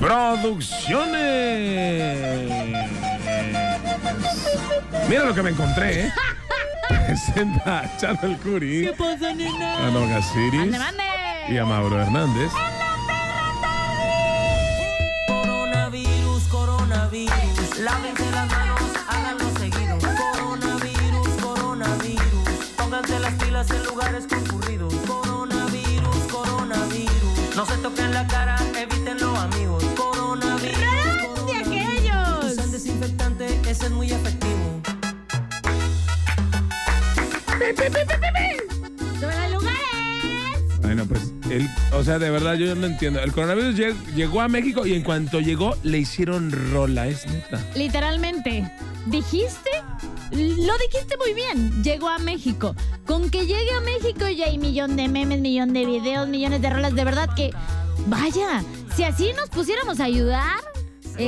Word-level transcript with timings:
Producciones. 0.00 2.18
Mira 5.08 5.24
lo 5.24 5.34
que 5.34 5.42
me 5.42 5.50
encontré, 5.50 6.06
¿eh? 6.06 6.12
Presenta 6.88 7.80
a 7.80 7.96
Chano 7.98 8.18
el 8.22 8.36
Curi, 8.38 8.86
¿Qué 8.86 8.92
pasa, 8.96 9.32
nena? 9.34 9.86
a 9.86 9.90
Noga 9.90 10.22
Ciris 10.22 10.70
¡Mande, 10.70 10.78
mande! 10.78 11.02
y 11.50 11.58
a 11.58 11.64
Mauro 11.64 12.00
Hernández. 12.00 12.50
Coronavirus, 15.26 16.42
coronavirus, 16.44 17.78
lávense 17.80 18.30
las 18.32 18.48
manos, 18.50 18.80
háganlo 19.08 19.44
seguido. 19.58 19.98
Coronavirus, 19.98 21.28
coronavirus, 21.42 22.48
pónganse 22.76 23.18
las 23.20 23.34
pilas 23.34 23.70
en 23.70 23.84
lugares 23.84 24.26
concurridos. 24.28 24.94
Coronavirus, 25.06 26.16
coronavirus, 26.30 27.56
no 27.56 27.66
se 27.66 27.76
toquen 27.78 28.14
la 28.14 28.26
cara, 28.28 28.56
Pues, 41.06 41.22
o 41.92 42.02
sea, 42.04 42.18
de 42.18 42.30
verdad 42.30 42.54
yo 42.54 42.74
no 42.74 42.86
entiendo. 42.86 43.20
El 43.20 43.32
coronavirus 43.32 43.74
lleg- 43.76 44.14
llegó 44.14 44.40
a 44.40 44.48
México 44.48 44.86
y 44.86 44.94
en 44.94 45.02
cuanto 45.02 45.40
llegó 45.40 45.76
le 45.82 45.98
hicieron 45.98 46.50
rola, 46.72 47.06
es 47.08 47.26
neta. 47.26 47.60
Literalmente, 47.74 48.70
dijiste, 49.06 49.70
lo 50.32 50.72
dijiste 50.78 51.16
muy 51.18 51.34
bien, 51.34 51.82
llegó 51.82 52.08
a 52.08 52.18
México. 52.18 52.74
Con 53.06 53.30
que 53.30 53.46
llegue 53.46 53.72
a 53.76 53.80
México 53.80 54.28
ya 54.28 54.46
hay 54.46 54.58
millón 54.58 54.96
de 54.96 55.08
memes, 55.08 55.40
millón 55.40 55.72
de 55.72 55.84
videos, 55.86 56.28
millones 56.28 56.62
de 56.62 56.70
rolas. 56.70 56.94
De 56.94 57.04
verdad 57.04 57.28
que, 57.34 57.50
vaya, 58.06 58.62
si 58.96 59.02
así 59.04 59.32
nos 59.36 59.48
pusiéramos 59.50 59.98
a 60.00 60.04
ayudar, 60.04 60.58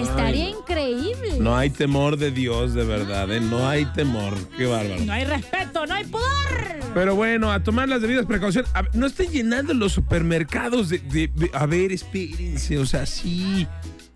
estaría 0.01 0.47
Ay, 0.47 0.55
increíble. 0.59 1.37
No 1.41 1.57
hay 1.57 1.71
temor 1.71 2.17
de 2.17 2.31
Dios, 2.31 2.75
de 2.75 2.85
verdad, 2.85 3.31
¿eh? 3.33 3.41
No 3.41 3.69
hay 3.69 3.85
temor. 3.87 4.35
Qué 4.57 4.67
bárbaro. 4.67 5.05
No 5.05 5.13
hay 5.13 5.25
respeto, 5.25 5.87
no 5.87 5.95
hay 5.95 6.05
pudor. 6.05 6.23
Pero 6.95 7.15
bueno, 7.15 7.51
a 7.51 7.63
tomar 7.63 7.89
las 7.89 8.03
debidas 8.03 8.27
precauciones. 8.27 8.71
A 8.75 8.83
no 8.95 9.07
estén 9.07 9.31
llenando 9.31 9.73
los 9.75 9.93
supermercados 9.93 10.89
de, 10.89 10.99
de- 10.99 11.31
de- 11.35 11.51
A 11.55 11.67
ver, 11.67 11.93
espérense, 11.93 12.79
o 12.79 12.87
sea, 12.87 13.07
sí. 13.07 13.67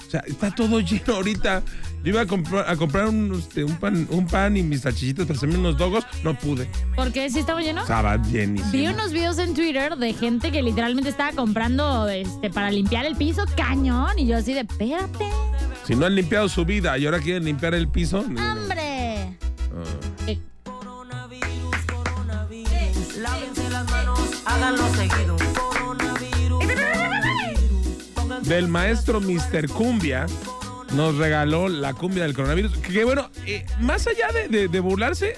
O 0.07 0.11
sea, 0.11 0.21
está 0.27 0.55
todo 0.55 0.79
lleno 0.81 1.15
ahorita. 1.15 1.63
Yo 2.05 2.11
iba 2.13 2.21
a 2.21 2.27
comprar, 2.27 2.71
a 2.71 2.77
comprar 2.77 3.09
un, 3.09 3.35
este, 3.37 3.65
un 3.65 3.75
pan, 3.79 4.07
un 4.11 4.27
pan 4.29 4.57
y 4.57 4.63
mis 4.63 4.83
salchichitas 4.83 5.27
para 5.27 5.37
hacerme 5.37 5.59
unos 5.59 5.77
dogos. 5.77 6.05
No 6.23 6.39
pude. 6.39 6.69
¿Por 6.95 7.11
qué 7.11 7.29
si 7.31 7.41
estaba 7.41 7.61
lleno? 7.61 7.81
Estaba 7.83 8.23
llenísimo. 8.23 8.71
Vi 8.71 8.87
unos 8.87 9.13
videos 9.13 9.39
en 9.39 9.55
Twitter 9.55 9.97
de 9.97 10.13
gente 10.13 10.53
que 10.53 10.63
literalmente 10.63 11.11
estaba 11.11 11.33
comprando 11.33 12.09
este 12.09 12.51
para 12.51 12.71
limpiar 12.71 13.07
el 13.07 13.17
piso 13.17 13.45
cañón 13.57 14.17
y 14.19 14.27
yo 14.29 14.37
así 14.37 14.55
de, 14.55 14.61
espérate, 14.61 15.27
Si 15.87 15.95
no 15.95 16.06
han 16.06 16.15
limpiado 16.15 16.48
su 16.48 16.65
vida 16.65 16.98
y 16.98 17.06
ahora 17.06 17.20
quieren 17.20 17.45
limpiar 17.45 17.75
el 17.75 17.89
piso. 17.89 18.19
hombre. 18.20 18.41
Ah. 18.41 19.37
Eh, 20.27 20.39
Coronavirus, 20.65 21.77
coronavirus, 21.86 23.17
lávense 23.19 23.70
las 23.70 23.89
manos, 23.91 24.20
háganlo 24.45 24.89
seguido. 24.95 25.36
Coronavirus, 25.55 26.64
coronavirus, 26.64 28.02
pónganse 28.14 28.51
Del 28.55 28.69
maestro 28.69 29.20
Mr. 29.20 29.69
Cumbia 29.69 30.27
nos 30.92 31.17
regaló 31.17 31.69
la 31.69 31.92
cumbia 31.95 32.23
del 32.24 32.35
coronavirus. 32.35 32.73
Que, 32.79 32.92
que 32.92 33.05
bueno, 33.05 33.30
eh, 33.47 33.64
más 33.80 34.07
allá 34.07 34.29
de, 34.33 34.48
de- 34.48 34.68
de 34.68 34.80
burlarse, 34.80 35.35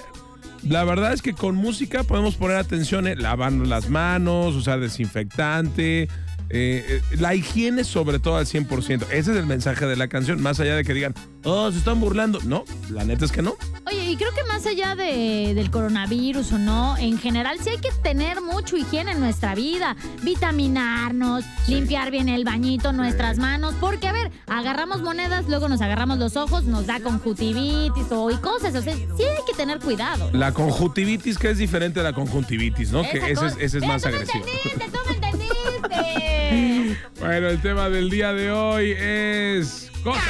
la 0.63 0.83
verdad 0.83 1.13
es 1.13 1.21
que 1.21 1.33
con 1.33 1.55
música 1.55 2.03
podemos 2.03 2.35
poner 2.35 2.57
atención, 2.57 3.07
eh, 3.07 3.15
lavarnos 3.15 3.67
las 3.67 3.89
manos, 3.89 4.55
usar 4.55 4.79
desinfectante. 4.79 6.07
Eh, 6.49 7.01
eh, 7.11 7.15
la 7.17 7.35
higiene 7.35 7.83
sobre 7.83 8.19
todo 8.19 8.37
al 8.37 8.45
100%. 8.45 9.03
Ese 9.11 9.17
es 9.31 9.37
el 9.37 9.45
mensaje 9.45 9.85
de 9.85 9.95
la 9.95 10.07
canción, 10.07 10.41
más 10.41 10.59
allá 10.59 10.75
de 10.75 10.83
que 10.83 10.93
digan, 10.93 11.13
oh, 11.43 11.71
se 11.71 11.77
están 11.77 11.99
burlando. 11.99 12.39
No, 12.43 12.65
la 12.89 13.03
neta 13.03 13.25
es 13.25 13.31
que 13.31 13.41
no. 13.41 13.55
Oye, 13.87 14.11
y 14.11 14.17
creo 14.17 14.29
que 14.33 14.43
más 14.51 14.65
allá 14.65 14.95
de- 14.95 15.53
del 15.55 15.69
coronavirus 15.71 16.51
o 16.53 16.57
no, 16.57 16.97
en 16.97 17.17
general 17.19 17.57
sí 17.63 17.69
hay 17.69 17.77
que 17.77 17.89
tener 18.03 18.41
mucho 18.41 18.77
higiene 18.77 19.11
en 19.11 19.19
nuestra 19.19 19.53
vida, 19.55 19.95
vitaminarnos, 20.23 21.45
limpiar 21.67 22.11
bien 22.11 22.29
el 22.29 22.43
bañito, 22.43 22.91
nuestras 22.93 23.37
manos, 23.37 23.75
porque 23.79 24.07
a 24.07 24.11
ver, 24.13 24.31
agarramos 24.47 25.01
monedas, 25.01 25.47
luego 25.47 25.69
nos 25.69 25.81
agarramos 25.81 26.17
los 26.19 26.35
ojos, 26.35 26.63
nos 26.65 26.85
da 26.87 26.99
conjuntivitis 26.99 28.11
o 28.11 28.29
y 28.31 28.35
cosas, 28.37 28.73
o 28.75 28.81
sea, 28.81 28.93
sí 28.95 29.03
hay 29.23 29.43
que 29.47 29.53
tener 29.55 29.79
cuidado. 29.79 30.29
La 30.33 30.51
conjuntivitis, 30.51 31.37
que 31.37 31.49
es 31.51 31.57
diferente 31.57 31.99
a 31.99 32.03
la 32.03 32.13
conjuntivitis, 32.13 32.91
¿no? 32.91 33.01
que 33.03 33.17
Esa 33.17 33.25
ese 33.27 33.31
es, 33.31 33.39
cosa- 33.39 33.55
ese 33.59 33.77
es 33.77 33.85
más 33.85 34.01
tú 34.01 34.09
me 34.09 34.15
agresivo. 34.15 34.45
entendiste, 34.45 34.89
tú 34.91 34.99
me 35.07 35.15
entendiste. 35.15 36.38
Bueno, 37.19 37.49
el 37.49 37.61
tema 37.61 37.89
del 37.89 38.09
día 38.09 38.33
de 38.33 38.51
hoy 38.51 38.95
es 38.97 39.91
cosas. 40.03 40.23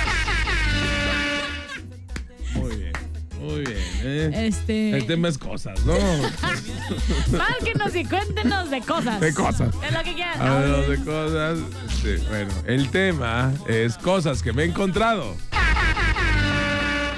Muy 2.56 2.76
bien, 2.76 2.92
muy 3.40 3.60
bien. 3.62 3.78
¿eh? 4.04 4.48
Este. 4.48 4.98
El 4.98 5.06
tema 5.06 5.28
es 5.28 5.38
cosas, 5.38 5.86
¿no? 5.86 5.94
Márquenos 7.38 7.96
y 7.96 8.06
cuéntenos 8.06 8.70
de 8.72 8.82
cosas. 8.82 9.20
De 9.22 9.34
cosas. 9.34 9.80
De 9.80 9.92
lo 9.92 10.04
que 10.04 10.14
quieran. 10.16 10.42
Hablamos 10.42 10.88
de 10.88 10.98
cosas. 11.04 11.60
este, 11.88 12.18
bueno, 12.28 12.52
el 12.66 12.90
tema 12.90 13.54
es 13.68 13.98
cosas 13.98 14.42
que 14.42 14.52
me 14.52 14.64
he 14.64 14.66
encontrado. 14.66 15.36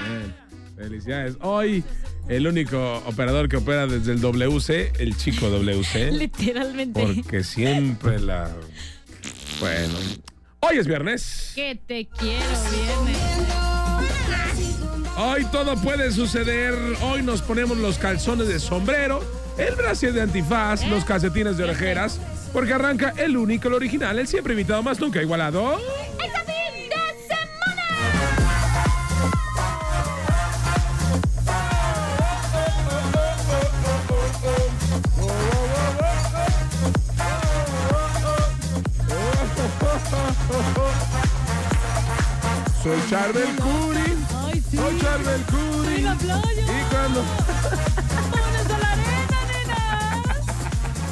Bien, 0.07 0.35
Felicidades. 0.75 1.37
Hoy, 1.41 1.83
el 2.27 2.47
único 2.47 3.03
operador 3.05 3.49
que 3.49 3.57
opera 3.57 3.87
desde 3.87 4.13
el 4.13 4.21
WC, 4.21 4.93
el 4.99 5.17
chico 5.17 5.49
WC. 5.49 6.11
Literalmente. 6.13 7.01
Porque 7.01 7.43
siempre 7.43 8.19
la. 8.19 8.49
Bueno. 9.59 9.95
Hoy 10.61 10.77
es 10.77 10.87
viernes. 10.87 11.53
Que 11.55 11.75
te 11.75 12.07
quiero, 12.07 12.45
viernes. 12.71 13.17
Hoy 15.17 15.45
todo 15.51 15.75
puede 15.81 16.11
suceder. 16.11 16.73
Hoy 17.01 17.21
nos 17.21 17.41
ponemos 17.41 17.77
los 17.77 17.97
calzones 17.97 18.47
de 18.47 18.59
sombrero, 18.59 19.23
el 19.57 19.75
brasier 19.75 20.13
de 20.13 20.21
antifaz, 20.21 20.87
los 20.87 21.03
calcetines 21.03 21.57
de 21.57 21.65
orejeras, 21.65 22.19
porque 22.53 22.73
arranca 22.73 23.13
el 23.17 23.37
único, 23.37 23.67
el 23.67 23.75
original, 23.75 24.17
el 24.19 24.27
siempre 24.27 24.53
invitado 24.53 24.81
más 24.81 24.99
nunca 24.99 25.21
igualado. 25.21 25.79
Charbel 43.11 43.43
Curi. 43.57 44.15
¡Ay, 44.45 44.63
sí! 44.71 44.77
Soy 44.77 44.97
Charbel 45.01 45.41
Curi. 45.41 45.95
¡En 45.95 46.05
la 46.05 46.15
playa! 46.15 46.63
Y 46.63 46.83
cuando. 46.89 47.19
¡Vámonos 48.31 48.65
a 48.67 48.77
la 48.79 48.91
arena, 48.93 49.39
nena! 49.51 50.23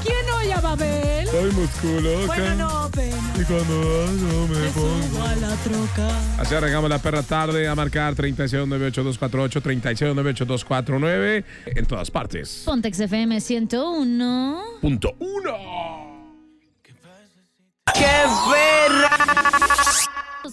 ¿Quién 0.02 0.30
oye 0.40 0.54
a 0.54 0.62
Babel? 0.62 1.28
Soy 1.28 1.52
musculosa. 1.52 2.26
Bueno, 2.28 2.56
no, 2.56 2.90
pena. 2.92 3.34
Y 3.38 3.44
cuando 3.44 4.06
yo 4.16 4.48
me 4.48 4.60
Me 4.60 4.70
pongo. 4.70 5.04
subo 5.12 5.24
a 5.24 5.36
la 5.36 5.56
troca. 5.58 6.08
Así 6.38 6.56
arrancamos 6.56 6.90
la 6.90 7.00
perra 7.00 7.22
tarde 7.22 7.68
a 7.68 7.76
marcar 7.76 8.16
3698248, 8.16 9.62
3698249 9.62 11.44
en 11.66 11.86
todas 11.86 12.10
partes. 12.10 12.62
Pontex 12.66 12.98
FM 12.98 13.42
101. 13.42 14.64
Punto 14.80 15.16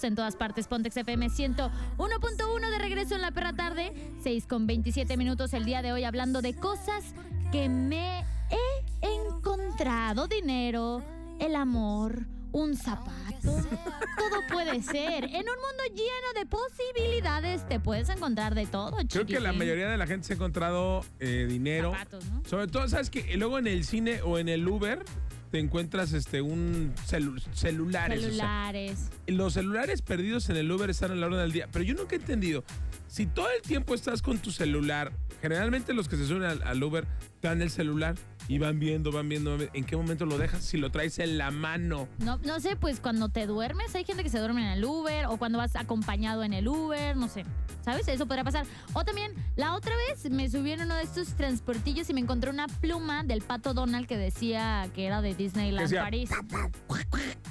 En 0.03 0.15
todas 0.15 0.35
partes, 0.35 0.67
Pontex 0.67 0.95
FM 0.97 1.27
101.1 1.27 2.69
de 2.69 2.77
regreso 2.79 3.15
en 3.15 3.21
la 3.21 3.31
perra 3.31 3.53
tarde, 3.53 3.93
6 4.23 4.45
con 4.47 4.67
27 4.67 5.17
minutos 5.17 5.53
el 5.53 5.65
día 5.65 5.81
de 5.81 5.91
hoy 5.93 6.03
hablando 6.03 6.41
de 6.41 6.53
cosas 6.55 7.03
que 7.51 7.69
me 7.69 8.19
he 8.51 9.07
encontrado. 9.27 10.27
Dinero, 10.27 11.03
el 11.39 11.55
amor, 11.55 12.25
un 12.51 12.75
zapato. 12.75 13.13
Todo 13.41 14.41
puede 14.51 14.81
ser. 14.81 15.23
En 15.25 15.45
un 15.47 15.55
mundo 15.55 15.83
lleno 15.91 16.33
de 16.39 16.45
posibilidades 16.45 17.67
te 17.67 17.79
puedes 17.79 18.09
encontrar 18.09 18.55
de 18.55 18.65
todo, 18.65 18.91
Creo 19.09 19.25
que 19.25 19.33
la 19.39 19.49
chiquitín. 19.49 19.57
mayoría 19.59 19.89
de 19.89 19.97
la 19.97 20.07
gente 20.07 20.27
se 20.27 20.33
ha 20.33 20.35
encontrado 20.35 21.03
eh, 21.19 21.45
dinero. 21.49 21.91
Zapatos, 21.91 22.25
¿no? 22.25 22.43
Sobre 22.45 22.67
todo, 22.67 22.87
¿sabes 22.87 23.09
que 23.09 23.35
Luego 23.37 23.59
en 23.59 23.67
el 23.67 23.83
cine 23.85 24.21
o 24.21 24.37
en 24.39 24.49
el 24.49 24.67
Uber 24.67 25.03
te 25.51 25.59
encuentras 25.59 26.13
este 26.13 26.41
un 26.41 26.93
celu- 27.09 27.41
celulares. 27.53 28.19
o 28.19 28.21
sea, 28.21 28.29
Celulares. 28.31 29.09
los 29.27 29.53
celulares 29.53 30.01
perdidos 30.01 30.49
en 30.49 30.57
el 30.57 30.71
Uber 30.71 30.89
están 30.89 31.11
a 31.11 31.15
la 31.15 31.27
hora 31.27 31.37
del 31.37 31.51
día. 31.51 31.67
Pero 31.71 31.83
yo 31.85 31.93
nunca 31.95 32.15
he 32.15 32.19
entendido. 32.19 32.63
Si 33.07 33.25
todo 33.25 33.47
el 33.55 33.61
tiempo 33.61 33.95
estás 33.95 34.21
con 34.21 34.37
tu 34.39 34.51
celular, 34.51 35.11
generalmente 35.41 35.93
los 35.93 36.09
que 36.09 36.17
se 36.17 36.27
suben 36.27 36.43
al, 36.43 36.61
al 36.63 36.83
Uber 36.83 37.07
dan 37.41 37.61
el 37.61 37.69
celular 37.69 38.15
y 38.47 38.59
van 38.59 38.79
viendo, 38.79 39.11
van 39.11 39.27
viendo, 39.29 39.51
van 39.51 39.59
viendo. 39.59 39.77
¿En 39.77 39.83
qué 39.83 39.95
momento 39.97 40.25
lo 40.25 40.37
dejas? 40.37 40.63
Si 40.63 40.77
lo 40.77 40.89
traes 40.89 41.19
en 41.19 41.37
la 41.37 41.51
mano. 41.51 42.07
No, 42.19 42.37
no 42.43 42.59
sé, 42.59 42.75
pues 42.75 42.99
cuando 42.99 43.29
te 43.29 43.45
duermes, 43.45 43.93
hay 43.95 44.05
gente 44.05 44.23
que 44.23 44.29
se 44.29 44.39
duerme 44.39 44.61
en 44.61 44.77
el 44.77 44.85
Uber 44.85 45.25
o 45.27 45.37
cuando 45.37 45.57
vas 45.57 45.75
acompañado 45.75 46.43
en 46.43 46.53
el 46.53 46.67
Uber, 46.67 47.15
no 47.17 47.27
sé. 47.27 47.43
¿Sabes? 47.83 48.07
Eso 48.07 48.25
podría 48.25 48.43
pasar. 48.43 48.65
O 48.93 49.03
también, 49.05 49.33
la 49.55 49.73
otra 49.73 49.93
vez 50.09 50.29
me 50.29 50.49
subí 50.49 50.71
en 50.71 50.81
uno 50.81 50.95
de 50.95 51.03
estos 51.03 51.29
transportillos 51.35 52.09
y 52.09 52.13
me 52.13 52.19
encontré 52.21 52.49
una 52.49 52.67
pluma 52.67 53.23
del 53.23 53.41
pato 53.41 53.73
Donald 53.73 54.07
que 54.07 54.17
decía 54.17 54.89
que 54.93 55.05
era 55.05 55.21
de 55.21 55.33
Disneyland 55.35 55.83
Decía, 55.87 56.01
París. 56.01 56.29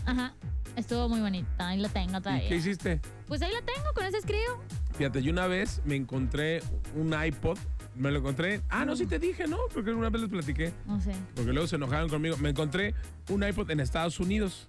Ajá. 0.04 0.34
Estuvo 0.76 1.08
muy 1.08 1.20
bonita. 1.20 1.68
Ahí 1.68 1.78
la 1.78 1.88
tengo 1.88 2.18
¿Y 2.18 2.22
todavía. 2.22 2.48
qué 2.48 2.56
hiciste? 2.56 3.00
Pues 3.26 3.40
ahí 3.40 3.50
la 3.52 3.62
tengo, 3.62 3.86
con 3.94 4.04
eso 4.04 4.18
escribo. 4.18 4.62
Fíjate, 4.96 5.22
yo 5.22 5.32
una 5.32 5.46
vez 5.46 5.80
me 5.86 5.96
encontré 5.96 6.62
un 6.94 7.14
iPod. 7.18 7.58
Me 7.96 8.10
lo 8.10 8.18
encontré. 8.18 8.60
Ah, 8.68 8.84
no, 8.84 8.94
sí 8.94 9.06
te 9.06 9.18
dije, 9.18 9.46
¿no? 9.46 9.58
Porque 9.72 9.90
una 9.90 10.10
vez 10.10 10.22
les 10.22 10.30
platiqué. 10.30 10.72
No 10.86 11.00
sé. 11.00 11.12
Porque 11.34 11.52
luego 11.52 11.66
se 11.66 11.76
enojaron 11.76 12.08
conmigo. 12.08 12.36
Me 12.36 12.50
encontré 12.50 12.94
un 13.30 13.42
iPod 13.42 13.70
en 13.70 13.80
Estados 13.80 14.20
Unidos. 14.20 14.68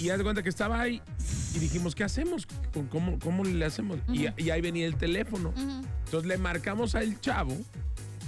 Y 0.00 0.10
haz 0.10 0.18
de 0.18 0.24
cuenta 0.24 0.42
que 0.42 0.48
estaba 0.48 0.80
ahí. 0.80 1.00
Y 1.54 1.58
dijimos, 1.58 1.94
¿qué 1.94 2.04
hacemos? 2.04 2.48
¿Cómo, 2.90 3.18
cómo, 3.20 3.44
le 3.44 3.64
hacemos? 3.64 3.98
y, 4.08 4.26
y 4.42 4.50
ahí 4.50 4.60
venía 4.60 4.86
el 4.86 4.96
teléfono. 4.96 5.52
Entonces 6.04 6.26
le 6.26 6.36
marcamos 6.38 6.94
al 6.94 7.20
chavo, 7.20 7.56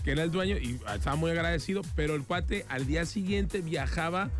que 0.04 0.12
era 0.12 0.22
el 0.22 0.30
dueño, 0.30 0.56
y 0.58 0.78
estaba 0.94 1.16
muy 1.16 1.30
agradecido, 1.30 1.82
pero 1.96 2.14
el 2.14 2.22
cuate 2.22 2.64
al 2.68 2.86
día 2.86 3.06
siguiente 3.06 3.62
viajaba 3.62 4.30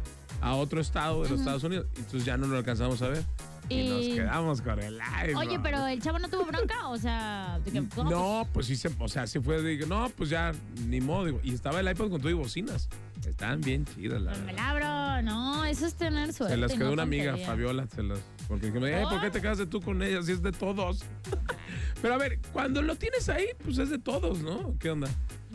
a 0.41 0.55
otro 0.55 0.81
estado 0.81 1.23
de 1.23 1.31
los 1.31 1.41
Estados 1.41 1.65
Unidos. 1.65 1.87
Entonces 1.97 2.25
ya 2.25 2.37
no 2.37 2.47
lo 2.47 2.57
alcanzamos 2.59 3.03
a 3.03 3.09
ver. 3.09 3.25
Y, 3.69 3.89
nos 3.89 4.17
quedamos 4.17 4.63
con 4.63 4.79
el 4.79 4.99
iPod. 5.29 5.41
Oye, 5.41 5.59
pero 5.63 5.87
el 5.87 6.01
chavo 6.03 6.19
no 6.19 6.29
tuvo 6.29 6.45
bronca, 6.45 6.89
o 6.89 6.97
sea, 6.97 7.59
¿cómo? 7.95 8.11
No, 8.11 8.49
pues 8.53 8.67
sí, 8.67 8.77
se, 8.77 8.91
o 8.99 9.09
sea, 9.09 9.27
sí 9.27 9.41
fue, 9.41 9.63
digo, 9.63 9.87
no, 9.87 10.11
pues 10.11 10.31
ya, 10.31 10.53
ni 10.87 11.01
modo. 11.01 11.27
digo, 11.27 11.41
y 11.43 11.55
estaba 11.55 11.81
el 11.81 11.89
iPod 11.91 12.11
con 12.11 12.21
todo 12.21 12.31
y 12.31 12.35
bocinas. 12.35 12.89
Estaban 13.27 13.63
bien 13.63 13.87
chidas, 13.87 14.21
la 14.21 14.33
Pues 14.33 14.43
me 14.43 14.53
verdad. 14.53 14.81
labro, 14.81 15.23
no, 15.23 15.65
eso 15.65 15.87
es 15.87 15.95
tener 15.95 16.33
suerte. 16.35 16.55
Se 16.57 16.61
las 16.61 16.73
quedó 16.73 16.89
no 16.89 16.93
una 16.93 17.03
amiga, 17.05 17.25
tontería. 17.33 17.47
Fabiola, 17.47 17.87
se 17.87 18.03
las... 18.03 18.19
Porque 18.47 18.67
dijimos, 18.67 18.89
eh, 18.91 19.03
¿por 19.09 19.19
qué 19.23 19.31
te 19.31 19.41
quedaste 19.41 19.65
tú 19.67 19.81
con 19.81 20.03
ella 20.03 20.23
si 20.23 20.33
es 20.33 20.43
de 20.43 20.53
todos? 20.53 21.05
Pero 22.03 22.13
a 22.15 22.19
ver, 22.19 22.39
cuando 22.53 22.83
lo 22.83 22.97
tienes 22.97 23.31
ahí, 23.31 23.47
pues 23.65 23.79
es 23.79 23.89
de 23.89 23.99
todos, 23.99 24.41
¿no? 24.41 24.77
¿Qué 24.79 24.91
onda? 24.91 25.09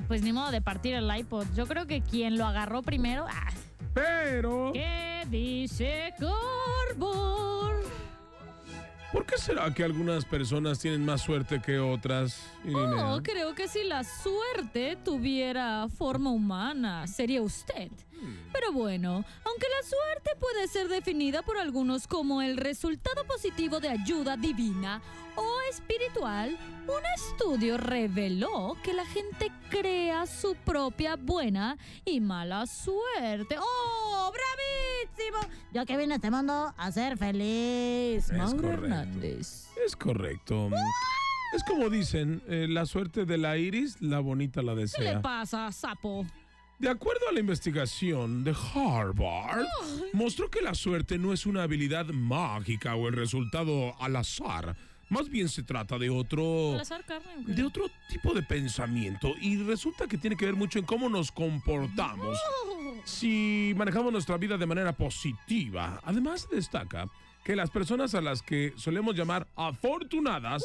Pues 0.08 0.24
ni 0.24 0.34
modo 0.34 0.50
de 0.50 0.62
partir 0.62 0.96
el 0.96 1.16
iPod. 1.16 1.46
Yo 1.56 1.68
creo 1.68 1.86
que 1.86 2.02
quien 2.02 2.40
lo 2.40 2.46
agarró 2.48 2.82
primero. 2.82 3.28
ah, 3.30 3.52
Pero, 3.94 4.72
¿Qué 4.74 5.28
dice 5.30 6.12
Carbón? 6.18 7.69
¿Por 9.12 9.26
qué 9.26 9.38
será 9.38 9.74
que 9.74 9.84
algunas 9.84 10.26
personas 10.26 10.80
tienen 10.80 11.06
más 11.06 11.22
suerte 11.22 11.62
que 11.62 11.80
otras? 11.80 12.42
Irinea? 12.64 13.16
Oh, 13.16 13.24
creo 13.24 13.56
que 13.56 13.68
si 13.68 13.84
la 13.84 14.04
suerte 14.04 14.98
tuviera 15.04 15.88
forma 15.90 16.32
humana, 16.32 17.08
sería 17.08 17.42
usted. 17.42 17.90
Pero 18.52 18.74
bueno, 18.74 19.24
aunque 19.46 19.68
la 19.70 19.88
suerte 19.88 20.32
puede 20.40 20.68
ser 20.68 20.90
definida 20.90 21.42
por 21.42 21.58
algunos 21.58 22.06
como 22.08 22.42
el 22.42 22.58
resultado 22.58 23.26
positivo 23.26 23.80
de 23.80 23.90
ayuda 23.90 24.36
divina 24.36 25.02
o 25.36 25.46
espiritual, 25.70 26.58
un 26.88 27.02
estudio 27.16 27.78
reveló 27.78 28.76
que 28.84 28.94
la 28.94 29.06
gente 29.06 29.52
crea 29.70 30.26
su 30.26 30.56
propia 30.66 31.16
buena 31.16 31.78
y 32.04 32.20
mala 32.20 32.66
suerte. 32.66 33.56
¡Oh, 33.58 34.19
bravísimo! 34.32 35.54
Yo 35.74 35.86
que 35.86 35.98
vine 35.98 36.14
a 36.14 36.16
este 36.16 36.32
mundo 36.32 36.74
a 36.78 36.92
ser 36.92 37.18
feliz. 37.18 38.30
Es 38.30 38.54
correcto. 38.54 39.40
Es 39.86 39.96
correcto. 39.96 40.70
Es 41.56 41.64
como 41.64 41.90
dicen, 41.90 42.44
eh, 42.48 42.68
la 42.70 42.86
suerte 42.86 43.26
de 43.26 43.38
la 43.38 43.58
iris, 43.58 44.02
la 44.02 44.20
bonita 44.20 44.62
la 44.62 44.74
¿Qué 44.74 44.76
le 44.76 44.82
desea. 44.84 45.22
pasa, 45.22 45.72
sapo? 45.72 46.26
De 46.78 46.90
acuerdo 46.90 47.28
a 47.30 47.34
la 47.34 47.40
investigación 47.40 48.44
de 48.44 48.56
Harvard, 48.74 49.66
mostró 50.14 50.50
que 50.50 50.62
la 50.62 50.74
suerte 50.76 51.18
no 51.18 51.34
es 51.34 51.46
una 51.46 51.64
habilidad 51.64 52.06
mágica 52.06 52.96
o 52.96 53.08
el 53.08 53.16
resultado 53.16 53.96
al 54.00 54.16
azar. 54.16 54.78
Más 55.10 55.28
bien 55.28 55.50
se 55.50 55.64
trata 55.64 55.98
de 55.98 56.12
otro 56.12 56.78
de 57.48 57.64
otro 57.64 57.86
tipo 58.10 58.34
de 58.34 58.44
pensamiento 58.44 59.34
y 59.42 59.58
resulta 59.64 60.08
que 60.08 60.20
tiene 60.20 60.38
que 60.38 60.46
ver 60.46 60.56
mucho 60.56 60.78
en 60.78 60.86
cómo 60.86 61.10
nos 61.10 61.32
comportamos. 61.32 62.38
Si 63.06 63.74
manejamos 63.76 64.12
nuestra 64.12 64.38
vida 64.38 64.58
de 64.58 64.66
manera 64.66 64.94
positiva, 64.94 66.00
además 66.04 66.48
destaca 66.52 67.06
que 67.44 67.56
las 67.56 67.70
personas 67.70 68.14
a 68.16 68.22
las 68.22 68.42
que 68.42 68.74
solemos 68.76 69.16
llamar 69.16 69.48
afortunadas, 69.56 70.64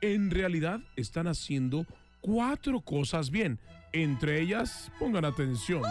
en 0.00 0.30
realidad 0.30 0.80
están 0.96 1.26
haciendo 1.26 1.86
cuatro 2.20 2.80
cosas 2.80 3.30
bien. 3.30 3.58
Entre 3.92 4.40
ellas, 4.40 4.90
pongan 4.98 5.24
atención, 5.24 5.82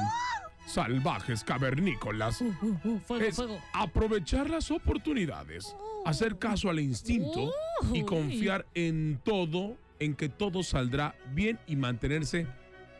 salvajes 0.65 1.43
cavernícolas, 1.43 2.41
Uh, 2.41 2.53
uh, 2.61 2.77
uh, 2.83 2.99
fuego, 2.99 3.25
es 3.25 3.35
fuego. 3.35 3.59
aprovechar 3.73 4.49
las 4.49 4.71
oportunidades, 4.71 5.75
hacer 6.05 6.37
caso 6.37 6.69
al 6.69 6.79
instinto 6.79 7.51
y 7.93 8.03
confiar 8.03 8.65
en 8.73 9.19
todo, 9.23 9.77
en 9.99 10.15
que 10.15 10.29
todo 10.29 10.63
saldrá 10.63 11.15
bien 11.33 11.59
y 11.67 11.75
mantenerse 11.75 12.47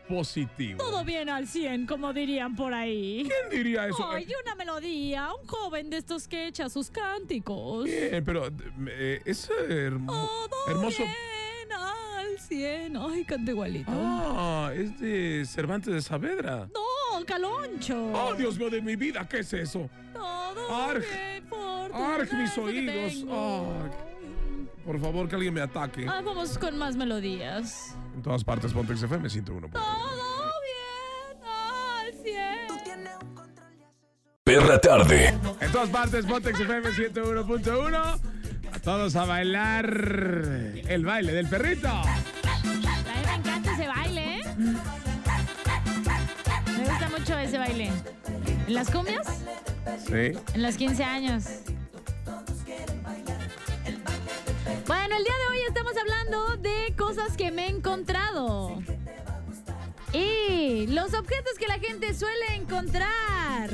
positivo. 0.08 0.78
Todo 0.78 1.04
bien 1.04 1.28
al 1.28 1.46
100, 1.48 1.86
como 1.86 2.12
dirían 2.12 2.54
por 2.56 2.72
ahí. 2.74 3.26
¿Quién 3.28 3.50
diría 3.58 3.86
eso? 3.88 4.08
Ay, 4.08 4.26
una 4.44 4.54
melodía, 4.54 5.28
un 5.40 5.46
joven 5.46 5.90
de 5.90 5.98
estos 5.98 6.28
que 6.28 6.46
echa 6.46 6.68
sus 6.68 6.90
cánticos. 6.90 7.84
Bien, 7.84 8.22
pero 8.24 8.48
eh, 8.88 9.20
es 9.24 9.48
hermo- 9.68 10.12
Todo 10.12 10.66
hermoso. 10.68 10.98
bien 11.02 11.72
al 11.72 12.38
100. 12.38 12.96
Ay, 12.96 13.24
canta 13.24 13.50
igualito. 13.50 13.90
Ah, 13.92 14.72
es 14.74 14.98
de 15.00 15.44
Cervantes 15.46 15.92
de 15.92 16.02
Saavedra. 16.02 16.68
No, 16.72 17.24
Caloncho. 17.24 18.12
Oh, 18.12 18.34
Dios 18.34 18.58
mío 18.58 18.70
de 18.70 18.82
mi 18.82 18.96
vida, 18.96 19.26
¿qué 19.28 19.38
es 19.40 19.52
eso? 19.52 19.88
Todo 20.12 20.74
Arg. 20.74 21.00
bien 21.00 21.44
por 21.48 21.92
Arg, 21.94 22.32
mis 22.34 22.56
oídos. 22.58 23.24
Por 24.84 25.00
favor, 25.00 25.28
que 25.28 25.34
alguien 25.36 25.54
me 25.54 25.62
ataque. 25.62 26.06
Ah, 26.08 26.20
vamos 26.22 26.58
con 26.58 26.76
más 26.76 26.94
melodías. 26.94 27.96
En 28.14 28.22
todas 28.22 28.44
partes, 28.44 28.72
Pontex 28.72 29.02
FM 29.02 29.30
101. 29.30 29.68
Todo 29.70 29.82
bien 30.62 31.42
al 31.42 32.12
100. 32.22 33.08
Perra 34.44 34.78
tarde. 34.78 35.28
En 35.60 35.72
todas 35.72 35.88
partes, 35.88 36.26
Pontex 36.26 36.60
FM 36.60 36.90
101.1. 36.90 38.20
A 38.72 38.78
todos 38.80 39.16
a 39.16 39.24
bailar 39.24 39.86
el 39.86 41.04
baile 41.04 41.32
del 41.32 41.48
perrito. 41.48 41.88
A 41.88 42.04
mí 42.64 42.80
me 43.26 43.34
encanta 43.36 43.72
ese 43.72 43.88
baile, 43.88 44.40
¿eh? 44.40 44.42
Me 46.76 46.84
gusta 46.84 47.08
mucho 47.08 47.38
ese 47.38 47.56
baile. 47.56 47.90
¿En 48.66 48.74
las 48.74 48.90
cumbias? 48.90 49.44
Sí. 50.06 50.32
En 50.52 50.62
los 50.62 50.76
15 50.76 51.04
años. 51.04 51.44
Bueno, 54.86 55.16
el 55.16 55.24
día 55.24 55.32
de 55.32 55.46
hoy 55.50 55.58
estamos 55.66 55.92
hablando 55.96 56.56
de 56.58 56.94
cosas 56.96 57.36
que 57.38 57.50
me 57.50 57.66
he 57.66 57.70
encontrado. 57.70 58.82
Y 60.12 60.86
los 60.88 61.14
objetos 61.14 61.54
que 61.58 61.66
la 61.66 61.78
gente 61.78 62.12
suele 62.12 62.54
encontrar. 62.54 63.70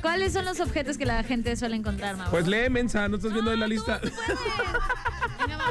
¿Cuáles 0.00 0.32
son 0.32 0.44
los 0.44 0.60
objetos 0.60 0.98
que 0.98 1.06
la 1.06 1.22
gente 1.24 1.56
suele 1.56 1.76
encontrar, 1.76 2.16
Mauro? 2.16 2.30
Pues 2.30 2.46
lee, 2.46 2.68
mensa, 2.70 3.08
no 3.08 3.16
estás 3.16 3.32
viendo 3.32 3.50
ahí 3.50 3.56
la 3.56 3.66
tú 3.66 3.72
lista. 3.72 4.00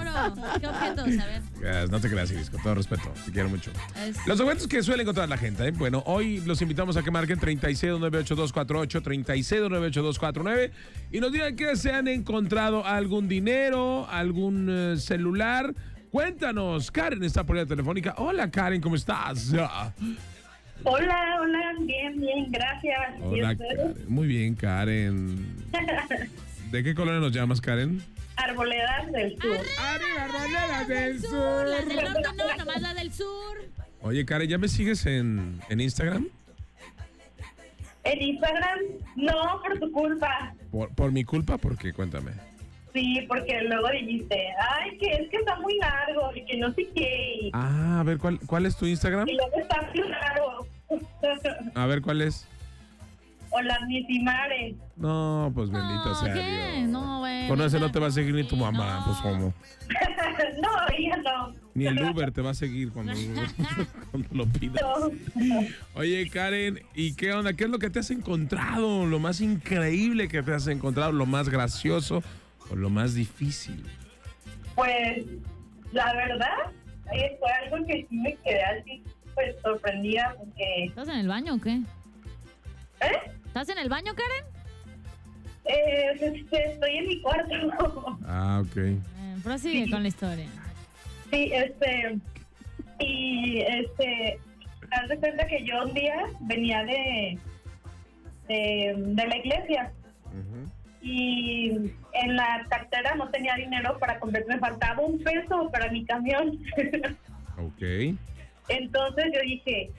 Puedes. 0.01 0.35
Venga, 0.35 0.35
Mauro, 0.35 0.59
¿qué 0.59 0.67
objetos? 0.67 1.05
A 1.19 1.25
ver. 1.25 1.41
Yes, 1.81 1.89
No 1.91 1.99
te 1.99 2.09
creas, 2.09 2.31
Iris, 2.31 2.49
con 2.49 2.61
todo 2.61 2.75
respeto. 2.75 3.13
Te 3.25 3.31
quiero 3.31 3.49
mucho. 3.49 3.71
Es- 4.07 4.25
Los 4.27 4.39
objetos 4.39 4.67
que 4.67 4.81
suele 4.83 5.03
encontrar 5.03 5.27
la 5.29 5.37
gente. 5.37 5.67
¿eh? 5.67 5.71
Bueno, 5.71 6.03
hoy 6.05 6.41
los 6.45 6.61
invitamos 6.61 6.97
a 6.97 7.03
que 7.03 7.11
marquen 7.11 7.39
36298248, 7.39 9.01
36298249 9.01 10.71
y 11.11 11.19
nos 11.19 11.31
digan 11.31 11.55
que 11.55 11.75
se 11.75 11.91
han 11.91 12.07
encontrado 12.07 12.85
algún 12.85 13.27
dinero, 13.27 14.07
algún 14.09 14.67
eh, 14.69 14.97
celular. 14.97 15.73
Cuéntanos, 16.11 16.91
Karen 16.91 17.23
está 17.23 17.45
por 17.45 17.55
la 17.55 17.65
telefónica. 17.65 18.15
Hola, 18.17 18.51
Karen, 18.51 18.81
¿cómo 18.81 18.95
estás? 18.95 19.53
Hola, 20.83 21.37
hola, 21.39 21.73
bien, 21.81 22.19
bien, 22.19 22.47
gracias. 22.51 23.19
Muy 24.07 24.27
bien, 24.27 24.55
Karen. 24.55 25.45
¿De 26.71 26.83
qué 26.83 26.95
colonia 26.95 27.19
nos 27.19 27.31
llamas, 27.31 27.59
Karen? 27.61 28.01
Arboledas 28.37 29.11
del 29.11 29.37
Sur. 29.39 29.57
Arriba, 29.79 30.23
Arboledas 30.23 30.87
del 30.87 31.19
Sur, 31.21 31.67
las 31.67 31.85
del 31.85 31.95
norte 32.03 32.21
no, 32.37 32.57
nomás 32.57 32.81
la 32.81 32.93
del 32.93 33.11
sur. 33.13 33.57
Oye, 34.01 34.25
Karen, 34.25 34.49
¿ya 34.49 34.57
me 34.57 34.67
sigues 34.67 35.05
en, 35.05 35.59
en 35.69 35.79
Instagram? 35.81 36.27
En 38.03 38.21
Instagram, 38.21 38.79
no, 39.15 39.61
por 39.61 39.79
tu 39.79 39.91
culpa. 39.91 40.53
Por, 40.71 40.89
por 40.95 41.11
mi 41.11 41.23
culpa, 41.23 41.57
¿por 41.57 41.77
qué? 41.77 41.93
Cuéntame. 41.93 42.31
Sí, 42.93 43.23
porque 43.27 43.61
luego 43.61 43.89
dijiste, 43.91 44.47
ay, 44.69 44.97
que 44.97 45.11
es 45.11 45.29
que 45.29 45.37
está 45.37 45.55
muy 45.59 45.77
largo 45.77 46.31
y 46.35 46.43
que 46.45 46.57
no 46.57 46.73
sé 46.73 46.87
qué. 46.95 47.35
Y, 47.43 47.51
Ah, 47.53 47.99
a 47.99 48.03
ver, 48.03 48.17
¿cuál, 48.17 48.39
cuál 48.47 48.65
es 48.65 48.75
tu 48.75 48.85
Instagram? 48.85 49.27
y 49.29 49.35
luego 49.35 49.59
está 49.59 49.89
muy 49.93 50.07
largo. 50.09 50.67
A 51.75 51.85
ver, 51.85 52.01
¿cuál 52.01 52.21
es? 52.21 52.45
Hola, 53.53 53.77
Nisimare. 53.87 54.75
No, 54.95 55.51
pues 55.53 55.69
bendito 55.69 56.05
No, 56.05 56.15
sea 56.15 56.33
¿qué? 56.33 56.75
Dios. 56.77 56.89
No, 56.89 57.19
bueno. 57.19 57.47
Con 57.49 57.61
ese 57.61 57.79
no 57.79 57.91
te 57.91 57.99
va 57.99 58.07
a 58.07 58.11
seguir 58.11 58.33
ni 58.33 58.43
tu 58.45 58.55
mamá, 58.55 58.99
No. 58.99 59.05
pues 59.05 59.17
cómo. 59.17 59.53
no, 60.61 60.69
ella 60.97 61.17
no. 61.17 61.53
Ni 61.73 61.85
el 61.85 62.01
Uber 62.01 62.31
te 62.31 62.41
va 62.41 62.51
a 62.51 62.53
seguir 62.53 62.91
cuando, 62.91 63.13
cuando 64.11 64.29
lo 64.31 64.45
pidas. 64.47 64.81
Oye, 65.95 66.29
Karen, 66.29 66.81
¿y 66.95 67.13
qué 67.15 67.33
onda? 67.33 67.53
¿Qué 67.53 67.65
es 67.65 67.69
lo 67.69 67.79
que 67.79 67.89
te 67.89 67.99
has 67.99 68.09
encontrado? 68.11 69.05
Lo 69.05 69.19
más 69.19 69.41
increíble 69.41 70.27
que 70.29 70.41
te 70.43 70.53
has 70.53 70.67
encontrado, 70.67 71.11
lo 71.11 71.25
más 71.25 71.49
gracioso 71.49 72.23
o 72.69 72.75
lo 72.75 72.89
más 72.89 73.15
difícil. 73.15 73.83
Pues, 74.75 75.25
la 75.91 76.13
verdad, 76.13 76.71
eh, 77.13 77.37
fue 77.37 77.51
algo 77.51 77.85
que 77.85 78.07
sí 78.09 78.15
me 78.15 78.33
quedé 78.37 78.63
así, 78.63 79.03
pues, 79.35 79.55
sorprendida 79.61 80.33
porque... 80.37 80.85
¿Estás 80.85 81.09
en 81.09 81.15
el 81.17 81.27
baño 81.27 81.55
o 81.55 81.59
qué? 81.59 81.81
¿Eh? 83.01 83.31
¿Estás 83.51 83.67
en 83.67 83.79
el 83.79 83.89
baño, 83.89 84.13
Karen? 84.15 84.45
Eh, 85.65 86.11
este, 86.21 86.71
estoy 86.71 86.95
en 86.95 87.07
mi 87.07 87.21
cuarto. 87.21 88.17
Ah, 88.25 88.63
ok. 88.63 88.77
Eh, 88.77 89.01
prosigue 89.43 89.91
con 89.91 90.03
la 90.03 90.07
historia. 90.07 90.47
Sí, 91.29 91.51
este, 91.53 92.17
y 92.99 93.59
este, 93.59 94.39
haz 94.89 95.09
de 95.09 95.17
cuenta 95.17 95.45
que 95.47 95.65
yo 95.65 95.83
un 95.83 95.93
día 95.93 96.15
venía 96.39 96.85
de, 96.85 97.37
de, 98.47 98.93
de 98.95 99.27
la 99.27 99.35
iglesia 99.35 99.91
y 101.01 101.71
en 102.13 102.35
la 102.37 102.65
cartera 102.69 103.15
no 103.15 103.29
tenía 103.31 103.55
dinero 103.55 103.99
para 103.99 104.17
comprar, 104.17 104.45
me 104.47 104.59
faltaba 104.59 105.01
un 105.01 105.21
peso 105.21 105.69
para 105.73 105.91
mi 105.91 106.05
camión. 106.05 106.57
Ok. 107.57 108.17
Entonces 108.69 109.25
yo 109.35 109.41
dije, 109.41 109.91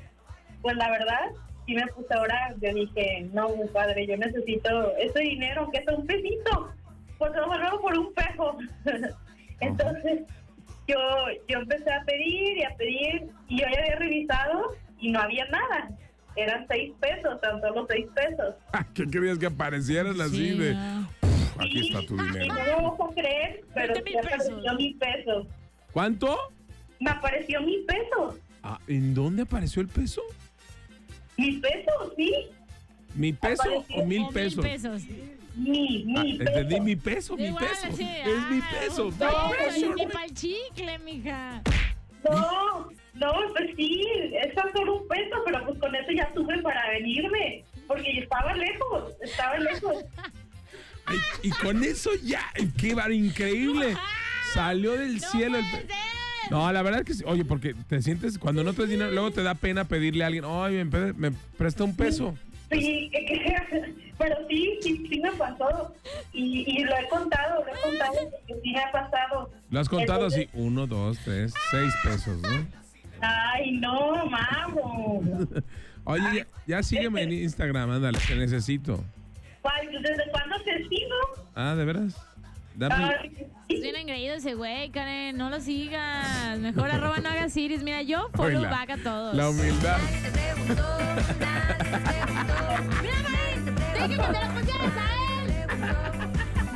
pues 0.62 0.74
la 0.74 0.90
verdad, 0.90 1.30
sí 1.66 1.74
me 1.74 1.86
puse 1.88 2.12
ahora, 2.14 2.54
yo 2.60 2.72
dije, 2.74 3.28
no, 3.32 3.48
mi 3.56 3.66
padre, 3.68 4.06
yo 4.06 4.16
necesito 4.16 4.96
ese 4.96 5.20
dinero, 5.20 5.62
aunque 5.62 5.82
sea 5.84 5.94
un 5.96 6.06
pesito, 6.06 6.70
pues 7.18 7.32
luego 7.34 7.80
por 7.80 7.98
un 7.98 8.12
peso. 8.14 8.56
Entonces 9.60 10.22
yo, 10.88 10.98
yo 11.48 11.58
empecé 11.60 11.90
a 11.92 12.02
pedir 12.04 12.58
y 12.58 12.62
a 12.64 12.74
pedir, 12.76 13.28
y 13.48 13.60
yo 13.60 13.66
ya 13.72 13.78
había 13.80 13.96
revisado 13.96 14.74
y 14.98 15.10
no 15.12 15.20
había 15.20 15.44
nada. 15.46 15.90
Eran 16.34 16.66
seis 16.68 16.92
pesos, 17.00 17.40
tan 17.42 17.60
solo 17.60 17.86
seis 17.88 18.06
pesos. 18.14 18.54
¿Qué 18.94 19.06
querías 19.06 19.38
que 19.38 19.46
aparecieran 19.46 20.20
así 20.20 20.50
Sí, 20.52 20.58
de... 20.58 20.74
ah. 20.76 21.08
Aquí 21.58 21.86
está 21.86 22.00
tu 22.06 22.16
Y 22.16 22.22
dinero. 22.28 22.46
no 22.46 22.54
me 22.54 22.70
vas 22.98 23.10
a 23.10 23.14
creer, 23.14 23.60
pero 23.74 23.92
Veinte 23.94 24.10
sí 24.10 24.16
mil 24.16 24.24
pesos. 24.24 24.48
apareció 24.48 24.74
mi 24.74 24.94
peso. 24.94 25.46
¿Cuánto? 25.92 26.38
Me 26.98 27.10
apareció 27.10 27.60
mi 27.60 27.78
peso. 27.82 28.38
Ah, 28.62 28.78
¿En 28.88 29.14
dónde 29.14 29.42
apareció 29.42 29.82
el 29.82 29.88
peso? 29.88 30.22
Mi 31.36 31.52
peso, 31.58 32.12
sí. 32.16 32.32
¿Mi 33.14 33.32
peso 33.32 33.62
Apareció 33.62 33.96
o 33.96 34.06
mil 34.06 34.22
O 34.22 34.30
pesos? 34.30 34.64
pesos. 34.64 35.02
Mi, 35.54 36.04
mi 36.04 36.14
Ah, 36.16 36.22
peso. 36.38 36.42
entendí 36.50 36.80
mi 36.80 36.96
peso, 36.96 37.36
mi 37.36 37.44
Igual, 37.46 37.66
peso. 37.66 37.96
sí, 37.96 38.08
Es 38.24 38.50
mi 38.50 38.58
ah, 38.62 38.70
peso. 38.80 39.04
no, 39.18 39.50
peso. 39.50 39.94
Ni 39.94 40.06
pa'l 40.06 40.32
chicle, 40.34 40.98
mija. 41.00 41.62
No, 42.24 42.88
no, 43.14 43.32
pues 43.52 43.70
sí, 43.76 44.02
es 44.42 44.54
tan 44.54 44.72
solo 44.72 44.96
un 45.02 45.08
peso, 45.08 45.36
pero 45.44 45.64
pues 45.66 45.78
con 45.78 45.94
eso 45.94 46.12
ya 46.12 46.28
tuve 46.34 46.62
para 46.62 46.88
venirme, 46.90 47.64
porque 47.86 48.14
yo 48.14 48.22
estaba 48.22 48.54
lejos, 48.54 49.12
estaba 49.20 49.58
lejos. 49.58 50.04
Ay, 51.04 51.18
y 51.42 51.50
con 51.50 51.82
eso 51.82 52.10
ya, 52.22 52.50
qué 52.78 52.94
bar 52.94 53.10
increíble. 53.12 53.96
Salió 54.54 54.92
del 54.92 55.20
cielo 55.20 55.58
el 55.58 55.64
No, 56.50 56.72
la 56.72 56.82
verdad 56.82 57.04
que 57.04 57.14
sí. 57.14 57.24
Oye, 57.26 57.44
porque 57.44 57.74
te 57.88 58.02
sientes, 58.02 58.38
cuando 58.38 58.64
no 58.64 58.72
traes 58.72 58.90
dinero, 58.90 59.10
luego 59.10 59.30
te 59.30 59.42
da 59.42 59.54
pena 59.54 59.84
pedirle 59.84 60.24
a 60.24 60.26
alguien, 60.26 60.44
oye, 60.44 60.84
me, 60.84 61.12
me 61.12 61.30
presta 61.56 61.84
un 61.84 61.96
peso. 61.96 62.36
Sí, 62.70 63.10
pero 64.18 64.36
sí, 64.48 64.78
sí, 64.80 65.06
sí 65.08 65.20
me 65.20 65.32
pasó. 65.32 65.94
Y, 66.32 66.64
y 66.66 66.84
lo 66.84 66.96
he 66.96 67.08
contado, 67.08 67.64
lo 67.64 67.72
he 67.74 67.80
contado, 67.80 68.14
sí 68.46 68.72
me 68.72 68.80
ha 68.80 68.90
pasado. 68.92 69.50
Lo 69.70 69.80
has 69.80 69.88
contado 69.88 70.26
así, 70.26 70.48
uno, 70.54 70.86
dos, 70.86 71.18
tres, 71.24 71.54
seis 71.70 71.92
pesos, 72.02 72.40
¿no? 72.40 72.66
Ay, 73.20 73.72
no, 73.72 74.26
mamo. 74.26 75.22
Oye, 76.04 76.24
ya, 76.34 76.46
ya 76.66 76.82
sígueme 76.82 77.22
en 77.22 77.32
Instagram, 77.32 77.90
ándale, 77.90 78.18
te 78.26 78.34
necesito. 78.34 79.04
¿Desde 80.02 80.30
cuándo 80.32 80.56
te 80.64 80.78
sigo? 80.88 81.14
Ah, 81.54 81.74
¿de 81.76 81.84
veras? 81.84 82.16
Dame. 82.88 83.04
Ay, 83.04 83.46
Es 83.68 83.80
bien 83.80 83.94
engreído 83.96 84.34
ese 84.34 84.54
güey, 84.54 84.90
Karen. 84.90 85.36
No 85.36 85.50
lo 85.50 85.60
sigas. 85.60 86.58
Mejor 86.58 86.90
arroba 86.92 87.18
no 87.18 87.28
hagas 87.28 87.56
iris. 87.56 87.82
Mira, 87.82 88.02
yo 88.02 88.28
follow 88.34 88.58
Oila, 88.58 88.70
back 88.70 88.90
a 88.90 88.96
todos. 88.98 89.34
La 89.36 89.48
humildad. 89.50 89.98
¡Mira, 93.00 93.18
Karen! 93.22 93.64
¡Deja 93.92 94.08
que 94.08 94.16
te 94.16 94.46
lo 94.46 94.54
pusieras 94.60 94.92
a 94.96 95.06
él! 95.42 95.46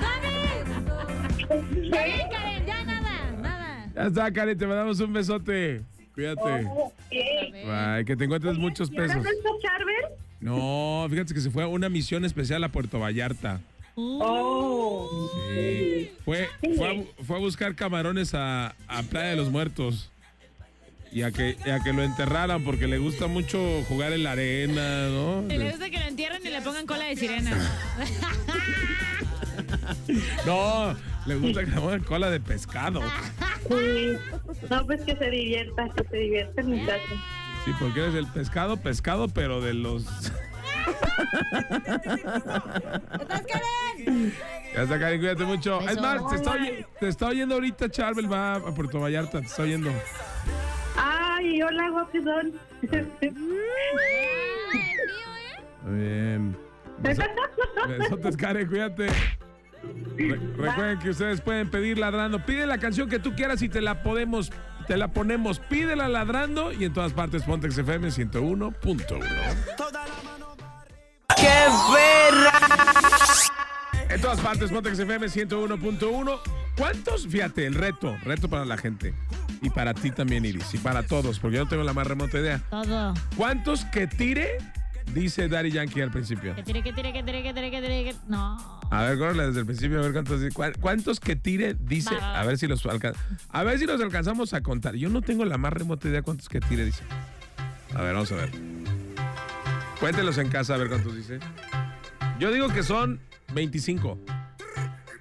¡Dani! 0.00 1.90
¡Dani, 1.90 2.30
Karen! 2.30 2.66
Ya 2.66 2.84
nada, 2.84 3.32
nada. 3.42 3.90
Ya 3.94 4.02
está, 4.06 4.30
Karen, 4.32 4.58
te 4.58 4.66
mandamos 4.66 5.00
un 5.00 5.12
besote. 5.12 5.82
Cuídate. 6.14 6.40
ok. 6.66 6.90
Bye, 7.10 8.04
que 8.06 8.16
te 8.16 8.24
encuentres 8.24 8.56
muchos 8.58 8.90
¿Y 8.90 8.96
ahora 8.96 9.06
pesos. 9.14 9.22
no 9.24 9.30
está 9.30 9.48
Charbel? 9.60 9.94
No, 10.40 11.06
fíjate 11.10 11.34
que 11.34 11.40
se 11.40 11.50
fue 11.50 11.62
a 11.64 11.66
una 11.66 11.88
misión 11.88 12.24
especial 12.24 12.62
a 12.64 12.68
Puerto 12.68 12.98
Vallarta. 13.00 13.60
Oh. 13.96 15.30
Sí. 15.48 16.12
Fue, 16.24 16.48
fue, 16.76 16.88
a, 16.88 17.24
fue 17.24 17.36
a 17.36 17.38
buscar 17.38 17.74
camarones 17.74 18.34
a, 18.34 18.74
a 18.88 19.02
Playa 19.02 19.30
de 19.30 19.36
los 19.36 19.50
Muertos. 19.50 20.10
Y 21.12 21.22
a, 21.22 21.30
que, 21.30 21.56
y 21.64 21.70
a 21.70 21.80
que 21.80 21.92
lo 21.94 22.02
enterraran 22.02 22.62
porque 22.62 22.86
le 22.86 22.98
gusta 22.98 23.26
mucho 23.26 23.82
jugar 23.88 24.12
en 24.12 24.22
la 24.22 24.32
arena, 24.32 25.08
¿no? 25.08 25.44
Y 25.48 25.56
le 25.56 25.70
gusta 25.70 25.88
que 25.88 25.98
lo 25.98 26.04
entierren 26.04 26.46
y 26.46 26.50
le 26.50 26.60
pongan 26.60 26.84
cola 26.86 27.06
de 27.06 27.16
sirena. 27.16 27.56
No, 30.44 30.94
le 31.26 31.36
gusta 31.36 31.64
que 31.64 31.70
le 31.70 31.80
pongan 31.80 32.02
cola 32.02 32.30
de 32.30 32.40
pescado. 32.40 33.00
Sí. 33.68 34.12
No, 34.70 34.86
pues 34.86 35.02
que 35.02 35.16
se 35.16 35.30
divierta, 35.30 35.88
que 35.96 36.04
se 36.04 36.16
divierta 36.16 36.60
en 36.60 36.70
mi 36.70 36.84
casa. 36.84 37.02
Sí, 37.64 37.70
porque 37.78 38.00
eres 38.00 38.14
el 38.14 38.26
pescado, 38.26 38.76
pescado, 38.76 39.28
pero 39.28 39.60
de 39.60 39.74
los... 39.74 40.04
Ya 44.74 44.82
está, 44.82 44.98
Karen, 44.98 45.18
cuídate 45.20 45.44
mucho. 45.44 45.80
Es 45.80 46.00
más, 46.00 46.26
te 46.28 46.36
está, 46.36 46.50
oy- 46.52 46.86
te 47.00 47.08
está 47.08 47.26
oyendo 47.28 47.54
ahorita, 47.54 47.88
Charbel 47.90 48.30
va 48.30 48.56
a 48.56 48.74
Puerto 48.74 49.00
Vallarta, 49.00 49.40
te 49.40 49.46
está 49.46 49.62
oyendo. 49.62 49.90
Ay, 50.96 51.62
hola, 51.62 51.90
guapizón. 51.90 52.52
Muy 55.84 55.98
bien. 56.00 56.56
Beso- 57.02 57.22
Besotes, 57.88 58.36
Karen, 58.36 58.66
cuídate. 58.68 59.06
Re- 60.16 60.40
recuerden 60.56 60.98
que 60.98 61.10
ustedes 61.10 61.40
pueden 61.40 61.70
pedir 61.70 61.98
ladrando. 61.98 62.44
Pide 62.44 62.66
la 62.66 62.78
canción 62.78 63.08
que 63.08 63.18
tú 63.18 63.34
quieras 63.34 63.62
y 63.62 63.68
te 63.68 63.80
la 63.80 64.02
podemos, 64.02 64.50
te 64.86 64.96
la 64.96 65.08
ponemos. 65.08 65.58
Pídela 65.60 66.08
ladrando 66.08 66.72
y 66.72 66.84
en 66.84 66.92
todas 66.92 67.12
partes 67.12 67.42
Pontex 67.44 67.78
FM 67.78 68.08
101.1. 68.08 70.35
En 74.08 74.20
todas 74.20 74.40
partes 74.40 74.70
Pontex 74.70 74.98
FM 74.98 75.26
101.1. 75.26 76.38
¿Cuántos? 76.76 77.26
Fíjate, 77.26 77.66
el 77.66 77.74
reto, 77.74 78.16
reto 78.22 78.48
para 78.48 78.64
la 78.64 78.76
gente. 78.76 79.14
Y 79.62 79.70
para 79.70 79.94
ti 79.94 80.10
también, 80.10 80.44
Iris. 80.44 80.74
Y 80.74 80.78
para 80.78 81.02
todos, 81.02 81.38
porque 81.38 81.56
yo 81.56 81.64
no 81.64 81.68
tengo 81.70 81.82
la 81.82 81.92
más 81.92 82.06
remota 82.06 82.38
idea. 82.38 82.60
Todo. 82.70 83.14
¿Cuántos 83.36 83.84
que 83.86 84.06
tire? 84.06 84.58
Dice 85.14 85.48
Daddy 85.48 85.70
Yankee 85.70 86.00
al 86.02 86.10
principio. 86.10 86.54
Que 86.54 86.62
tire, 86.62 86.82
que 86.82 86.92
tire, 86.92 87.12
que 87.12 87.22
tire, 87.22 87.42
que 87.42 87.54
tire, 87.54 87.70
que 87.70 87.80
tire, 87.80 88.04
que... 88.04 88.14
No. 88.28 88.80
A 88.90 89.02
ver, 89.02 89.18
córrele 89.18 89.46
desde 89.46 89.60
el 89.60 89.66
principio, 89.66 89.98
a 90.00 90.02
ver 90.02 90.12
cuántos, 90.12 90.40
cuá- 90.52 90.72
cuántos 90.80 91.20
que 91.20 91.36
tire 91.36 91.76
dice. 91.78 92.14
Va, 92.14 92.20
va, 92.20 92.32
va. 92.32 92.40
A 92.40 92.44
ver 92.44 92.58
si 92.58 92.66
los 92.66 92.84
A 93.50 93.62
ver 93.62 93.78
si 93.78 93.86
los 93.86 94.00
alcanzamos 94.00 94.52
a 94.52 94.60
contar. 94.62 94.94
Yo 94.96 95.08
no 95.08 95.22
tengo 95.22 95.44
la 95.44 95.58
más 95.58 95.72
remota 95.72 96.08
idea 96.08 96.22
cuántos 96.22 96.48
que 96.48 96.60
tire 96.60 96.84
dice. 96.84 97.02
A 97.94 98.02
ver, 98.02 98.14
vamos 98.14 98.30
a 98.32 98.36
ver. 98.36 98.50
Cuéntelos 100.00 100.38
en 100.38 100.48
casa 100.48 100.74
a 100.74 100.78
ver 100.78 100.88
cuántos 100.88 101.16
dice. 101.16 101.38
Yo 102.38 102.52
digo 102.52 102.68
que 102.68 102.82
son 102.82 103.20
25. 103.54 104.18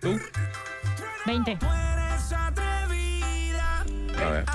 ¿Tú? 0.02 0.20
20. 1.26 1.58
A 4.18 4.30
ver. 4.30 4.46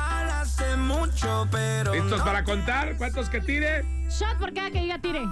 ¿Listos 1.93 2.23
para 2.23 2.45
contar? 2.45 2.97
¿Cuántos 2.97 3.29
que 3.29 3.41
tire? 3.41 3.85
Shot 4.09 4.39
por 4.39 4.53
cada 4.53 4.71
que 4.71 4.81
diga 4.81 4.99
tire. 4.99 5.21
Ok. 5.21 5.31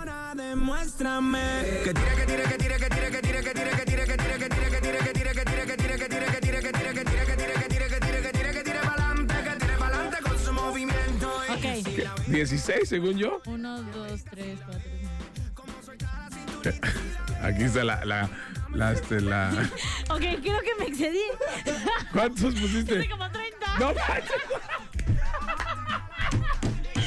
16, 12.27 12.89
según 12.89 13.17
yo. 13.19 13.41
1, 13.47 13.83
2, 13.83 14.25
3, 14.31 14.59
4, 14.65 14.81
5. 16.63 16.79
Aquí 17.43 17.63
está 17.65 17.85
la. 17.85 18.05
la, 18.05 18.29
la, 18.75 18.93
este, 18.93 19.21
la- 19.21 19.51
Ok, 20.11 20.21
creo 20.21 20.61
que 20.61 20.75
me 20.79 20.87
excedí. 20.87 21.21
¿Cuántos 22.13 22.55
pusiste? 22.55 23.09
Como 23.09 23.31
30. 23.31 23.79
No 23.79 23.87
manches. 23.95 24.43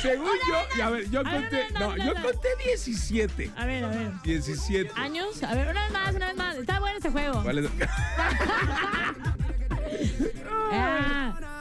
según 0.01 0.31
yo, 0.49 0.57
y 0.77 0.81
a 0.81 0.89
ver, 0.89 1.09
yo 1.11 1.19
A 1.19 1.23
ver, 1.23 1.41
conté, 1.41 1.67
no, 1.73 1.79
no, 1.79 1.95
no, 1.97 2.05
yo 2.05 2.13
conté 2.23 2.47
17. 2.65 3.51
A 3.55 3.65
ver, 3.65 3.83
a 3.83 3.87
ver. 3.89 4.11
17. 4.23 4.91
¿Años? 4.95 5.43
A 5.43 5.53
ver, 5.53 5.67
una 5.69 5.83
vez 5.83 5.91
más, 5.91 6.15
una 6.15 6.27
vez 6.27 6.35
más. 6.37 6.57
Está 6.57 6.79
bueno 6.79 6.97
este 6.97 7.09
juego. 7.11 7.43
¿Cuál 7.43 7.57
es? 7.59 7.69
Ah, 10.73 11.60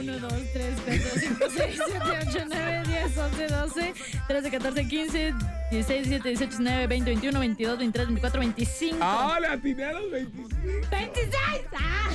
1, 0.00 0.18
2, 0.18 0.32
3, 0.52 0.74
4, 0.84 1.20
5, 1.20 1.44
6, 1.56 1.80
7, 1.86 2.00
8, 2.28 2.44
9, 2.48 2.82
10, 2.86 3.18
11, 3.18 3.46
12, 3.48 3.94
13, 4.28 4.50
14, 4.50 4.88
15, 4.88 5.34
16, 5.70 6.08
17, 6.08 6.28
18, 6.28 6.50
19, 6.58 6.86
20, 6.86 7.10
21, 7.10 7.40
22, 7.40 7.78
23, 7.78 8.06
24, 8.08 8.40
25. 8.40 8.98
¡Ah, 9.00 9.38
le 9.40 9.46
atiné 9.48 9.84
a 9.84 9.92
los 9.92 10.10
25! 10.10 10.48
¡26! 10.90 11.62
¡Ah! 11.78 12.08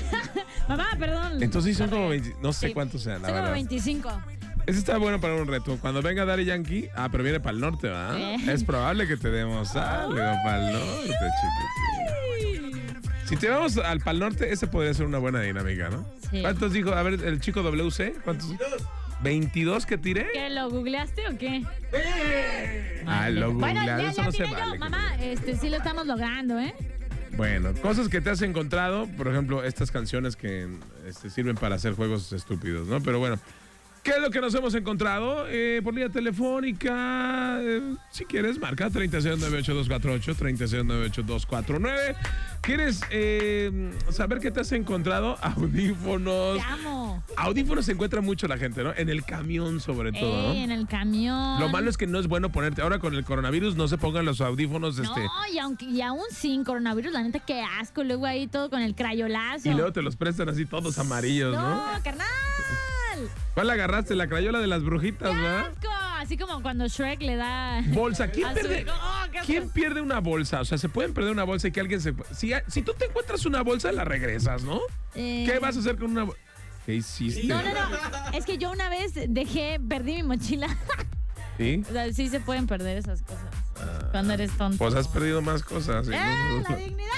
Mamá, 0.68 0.88
perdón. 0.98 1.42
Entonces 1.44 1.78
son 1.78 1.90
como 1.90 2.10
20, 2.10 2.36
no 2.42 2.52
sé 2.54 2.68
Sí. 2.68 2.74
cuántos 2.74 3.04
sean, 3.04 3.22
la 3.22 3.28
Son 3.30 3.36
como 3.38 3.42
verdad. 3.44 3.54
25. 3.54 4.22
Ese 4.68 4.80
está 4.80 4.98
bueno 4.98 5.22
para 5.22 5.36
un 5.36 5.46
reto. 5.48 5.78
Cuando 5.80 6.02
venga 6.02 6.26
Daddy 6.26 6.46
Yankee, 6.46 6.90
ah, 6.96 7.08
pero 7.12 7.24
viene 7.24 7.40
para 7.40 7.52
el 7.54 7.60
norte, 7.62 7.88
¿verdad? 7.88 8.18
Eh. 8.18 8.38
Es 8.52 8.64
probable 8.64 9.08
que 9.08 9.16
te 9.16 9.30
demos 9.30 9.76
algo 9.76 10.16
para 10.16 10.68
el 10.68 10.74
norte, 10.74 11.04
chiquitín. 11.04 11.85
Si 13.26 13.36
te 13.38 13.50
vamos 13.50 13.78
al 13.78 14.00
Pal 14.02 14.20
Norte, 14.20 14.52
ese 14.52 14.68
podría 14.68 14.94
ser 14.94 15.06
una 15.06 15.18
buena 15.18 15.42
dinámica, 15.42 15.90
¿no? 15.90 16.06
Sí. 16.30 16.42
¿Cuántos 16.42 16.74
dijo? 16.74 16.94
A 16.94 17.02
ver, 17.04 17.14
el 17.24 17.40
chico 17.40 17.64
WC, 17.64 18.16
¿cuántos? 18.24 18.54
22 19.24 19.86
que 19.86 19.98
tiré. 19.98 20.28
¿Qué, 20.34 20.50
lo 20.52 20.70
googleaste 20.70 21.24
o 21.30 21.38
qué? 21.38 21.64
Ah, 23.08 23.30
lo 23.30 23.54
Bueno, 23.54 23.80
googleado, 23.80 24.02
ya, 24.04 24.10
eso 24.10 24.22
ya 24.22 24.26
no 24.26 24.32
se 24.32 24.38
yo. 24.38 24.52
vale. 24.52 24.78
Mamá, 24.78 25.16
este, 25.20 25.58
sí 25.58 25.70
lo 25.70 25.78
estamos 25.78 26.06
logrando, 26.06 26.60
¿eh? 26.60 26.74
Bueno, 27.36 27.74
cosas 27.82 28.08
que 28.10 28.22
te 28.22 28.30
has 28.30 28.42
encontrado, 28.44 29.08
por 29.18 29.28
ejemplo, 29.28 29.64
estas 29.64 29.92
canciones 29.92 30.36
que 30.36 30.68
este, 31.08 31.30
sirven 31.30 31.56
para 31.56 31.76
hacer 31.76 31.94
juegos 31.94 32.32
estúpidos, 32.32 32.88
¿no? 32.88 33.02
Pero 33.02 33.20
bueno, 33.20 33.40
¿qué 34.04 34.12
es 34.12 34.20
lo 34.22 34.30
que 34.30 34.40
nos 34.40 34.54
hemos 34.56 34.74
encontrado? 34.76 35.46
Eh, 35.50 35.82
por 35.84 35.94
línea 35.94 36.10
telefónica, 36.10 37.58
eh, 37.62 37.82
si 38.12 38.24
quieres, 38.26 38.58
marca 38.60 38.90
3698-248, 38.90 40.36
3698-249. 40.36 42.16
¿Quieres 42.66 43.02
eh, 43.12 43.92
saber 44.10 44.40
qué 44.40 44.50
te 44.50 44.60
has 44.60 44.72
encontrado? 44.72 45.38
Audífonos. 45.42 46.58
Te 46.58 46.64
amo. 46.64 47.24
Audífonos 47.38 47.86
se 47.86 47.92
encuentra 47.92 48.22
mucho 48.22 48.48
la 48.48 48.58
gente, 48.58 48.84
¿no? 48.84 48.92
En 48.96 49.10
el 49.10 49.24
camión 49.24 49.80
sobre 49.80 50.12
todo, 50.12 50.50
¿no? 50.50 50.54
en 50.54 50.72
el 50.72 50.88
camión. 50.88 51.60
Lo 51.60 51.70
malo 51.70 51.92
es 51.92 51.98
que 51.98 52.08
no 52.08 52.20
es 52.20 52.28
bueno 52.28 52.52
ponerte. 52.52 52.82
Ahora 52.82 52.98
con 52.98 53.14
el 53.14 53.24
coronavirus 53.24 53.76
no 53.76 53.88
se 53.88 54.00
pongan 54.00 54.26
los 54.26 54.42
audífonos, 54.42 54.98
este. 54.98 55.24
No, 55.24 55.32
y, 55.54 55.60
aunque, 55.60 55.86
y 55.86 56.02
aún 56.02 56.26
sin 56.32 56.64
coronavirus, 56.64 57.14
la 57.14 57.22
neta, 57.22 57.40
qué 57.40 57.62
asco. 57.62 58.04
Luego 58.04 58.26
ahí 58.26 58.48
todo 58.48 58.72
con 58.72 58.82
el 58.82 58.96
crayolazo. 58.96 59.70
Y 59.70 59.74
luego 59.74 59.94
te 59.94 60.02
los 60.02 60.16
prestan 60.16 60.50
así 60.50 60.66
todos 60.66 60.98
amarillos, 60.98 61.54
¿no? 61.54 61.94
No, 61.94 62.04
carnal. 62.04 62.26
¿Cuál 63.54 63.70
agarraste? 63.70 64.16
La 64.16 64.28
crayola 64.28 64.60
de 64.60 64.68
las 64.68 64.84
brujitas, 64.84 65.30
¡Qué 65.30 65.36
¿verdad? 65.36 65.68
asco! 65.68 65.95
Así 66.26 66.38
como 66.38 66.60
cuando 66.64 66.88
Shrek 66.88 67.22
le 67.22 67.36
da... 67.36 67.84
Bolsa. 67.90 68.28
¿Quién 68.32 68.52
pierde. 68.52 68.86
¡Oh, 68.90 69.26
qué 69.32 69.38
asco! 69.38 69.46
¿Quién 69.46 69.70
pierde 69.70 70.02
una 70.02 70.20
bolsa? 70.20 70.62
O 70.62 70.66
sea, 70.66 70.80
se 70.80 70.90
pueden 70.90 71.14
perder 71.14 71.32
una 71.32 71.44
bolsa 71.44 71.68
y 71.68 71.72
que 71.72 71.80
alguien 71.80 72.02
se. 72.02 72.16
Si, 72.32 72.52
si 72.68 72.82
tú 72.82 72.96
te 72.98 73.06
encuentras 73.06 73.46
una 73.46 73.62
bolsa, 73.62 73.92
la 73.92 74.06
regresas, 74.06 74.64
¿no? 74.64 74.82
Eh, 75.14 75.46
¿Qué 75.48 75.60
vas 75.60 75.78
a 75.78 75.82
hacer 75.82 75.98
con 75.98 76.10
una 76.10 76.24
bolsa? 76.24 76.42
¿Qué 76.84 76.96
hiciste? 76.96 77.46
No, 77.46 77.62
no, 77.62 77.70
no. 77.70 78.38
Es 78.38 78.44
que 78.44 78.58
yo 78.58 78.72
una 78.72 78.90
vez 78.90 79.14
dejé, 79.28 79.80
perdí 79.88 80.16
mi 80.16 80.24
mochila. 80.24 80.68
¿Sí? 81.58 81.84
O 81.88 81.94
sea, 81.94 82.12
sí 82.12 82.28
se 82.28 82.40
pueden 82.40 82.66
perder 82.66 82.98
esas 82.98 83.22
cosas. 83.22 83.46
cuando 84.12 84.34
eres 84.34 84.52
tonto. 84.58 84.80
Pues 84.80 84.96
has 84.96 85.08
perdido 85.08 85.44
más 85.44 85.62
cosas. 85.62 86.08
¿sí? 86.08 86.14
¡Eh, 86.14 86.64
la 86.68 86.76
dignidad! 86.76 87.15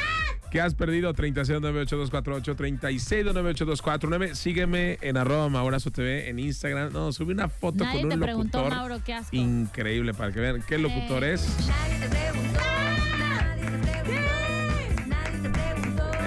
¿Qué 0.52 0.62
has 0.62 0.74
perdido? 0.76 1.14
36982448, 1.14 2.56
36982449. 2.56 4.36
Sígueme 4.36 4.98
en 5.02 5.18
arroba 5.18 5.50
Maurazo 5.50 5.92
TV 5.92 6.30
en 6.30 6.40
Instagram. 6.40 6.94
No, 6.94 7.12
subí 7.12 7.34
una 7.34 7.50
foto 7.50 7.84
Nadie 7.84 8.00
con 8.02 8.10
te 8.10 8.16
un 8.16 8.22
preguntó, 8.22 8.58
locutor 8.60 8.78
Mauro, 8.78 9.02
qué 9.04 9.14
asco. 9.14 9.36
increíble 9.36 10.14
para 10.14 10.32
que 10.32 10.40
vean 10.40 10.64
qué 10.66 10.78
locutor 10.78 11.24
Eh. 11.26 11.34
es. 11.34 11.58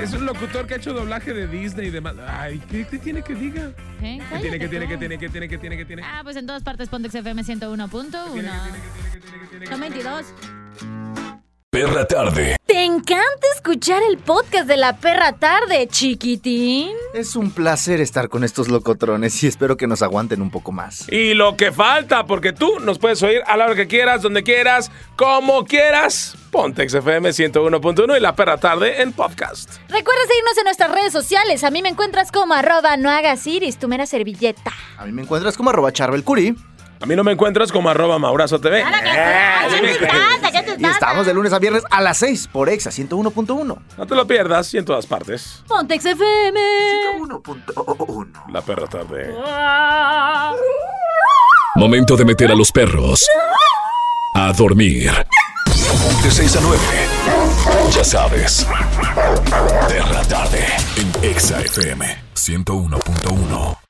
Es 0.02 0.14
un 0.14 0.24
locutor 0.24 0.66
que 0.66 0.74
ha 0.74 0.76
hecho 0.78 0.94
doblaje 0.94 1.32
de 1.34 1.46
Disney 1.46 1.88
y 1.88 1.90
demás. 1.90 2.14
Ay, 2.26 2.58
¿qué, 2.70 2.86
qué 2.86 2.98
tiene 2.98 3.22
que 3.22 3.34
diga? 3.34 3.70
¿Eh? 4.02 4.18
¿Qué 4.30 4.38
tiene, 4.38 4.58
qué 4.58 4.66
Cállate 4.66 4.68
tiene, 4.68 4.88
qué 4.88 4.96
tiene, 4.96 5.18
qué 5.18 5.28
tiene, 5.28 5.48
qué 5.48 5.58
tiene, 5.58 5.76
qué 5.76 5.84
tiene? 5.84 6.02
Ah, 6.04 6.20
pues 6.22 6.36
en 6.36 6.46
todas 6.46 6.62
partes 6.62 6.88
Pontex 6.88 7.14
FM 7.14 7.44
101.1. 7.44 9.68
Son 9.68 9.80
22. 9.80 10.24
Perra 11.72 12.04
tarde. 12.04 12.56
¿Te 12.66 12.84
encanta 12.84 13.46
escuchar 13.54 14.02
el 14.02 14.18
podcast 14.18 14.66
de 14.66 14.76
la 14.76 14.96
perra 14.96 15.34
tarde, 15.34 15.86
chiquitín? 15.86 16.88
Es 17.14 17.36
un 17.36 17.52
placer 17.52 18.00
estar 18.00 18.28
con 18.28 18.42
estos 18.42 18.66
locotrones 18.66 19.40
y 19.44 19.46
espero 19.46 19.76
que 19.76 19.86
nos 19.86 20.02
aguanten 20.02 20.42
un 20.42 20.50
poco 20.50 20.72
más. 20.72 21.06
Y 21.12 21.34
lo 21.34 21.56
que 21.56 21.70
falta, 21.70 22.26
porque 22.26 22.52
tú 22.52 22.80
nos 22.80 22.98
puedes 22.98 23.22
oír 23.22 23.42
a 23.46 23.56
la 23.56 23.66
hora 23.66 23.76
que 23.76 23.86
quieras, 23.86 24.20
donde 24.20 24.42
quieras, 24.42 24.90
como 25.14 25.64
quieras. 25.64 26.34
Pontex 26.50 26.92
FM 26.92 27.28
101.1 27.30 28.16
y 28.16 28.20
La 28.20 28.34
Perra 28.34 28.56
Tarde 28.56 29.00
en 29.02 29.12
podcast. 29.12 29.70
Recuerda 29.88 30.22
seguirnos 30.26 30.58
en 30.58 30.64
nuestras 30.64 30.90
redes 30.90 31.12
sociales. 31.12 31.62
A 31.62 31.70
mí 31.70 31.82
me 31.82 31.88
encuentras 31.88 32.32
como 32.32 32.54
arroba 32.54 32.96
no 32.96 33.10
hagas 33.10 33.46
iris, 33.46 33.78
tu 33.78 33.86
mera 33.86 34.06
servilleta. 34.06 34.72
A 34.98 35.06
mí 35.06 35.12
me 35.12 35.22
encuentras 35.22 35.56
como 35.56 35.70
arroba 35.70 35.92
charbelcuri 35.92 36.56
A 37.00 37.06
mí 37.06 37.16
no 37.16 37.24
me 37.24 37.32
encuentras 37.32 37.72
como 37.72 37.88
arroba 37.88 38.18
Maurazo 38.18 38.60
TV. 38.60 38.84
y 40.78 40.84
estamos 40.84 41.24
de 41.24 41.32
lunes 41.32 41.52
a 41.52 41.58
viernes 41.58 41.82
a 41.90 42.02
las 42.02 42.18
6 42.18 42.48
por 42.52 42.68
Exa 42.68 42.90
101.1. 42.90 43.78
No 43.96 44.06
te 44.06 44.14
lo 44.14 44.26
pierdas 44.26 44.72
y 44.74 44.78
en 44.78 44.84
todas 44.84 45.06
partes. 45.06 45.64
Pontex 45.66 46.04
FM. 46.04 46.60
1.1. 47.20 48.52
La 48.52 48.60
Perra 48.60 48.86
Tarde. 48.86 49.34
Momento 51.76 52.16
de 52.16 52.24
meter 52.24 52.50
a 52.50 52.54
los 52.54 52.70
perros 52.70 53.26
a 54.34 54.52
dormir. 54.52 55.10
De 56.22 56.30
6 56.30 56.56
a 56.56 56.60
9. 56.60 56.78
Ya 57.92 58.04
sabes. 58.04 58.66
Perra 59.88 60.22
tarde 60.28 60.66
en 60.96 61.24
Exa 61.30 61.60
FM 61.62 62.24
101.1. 62.34 63.89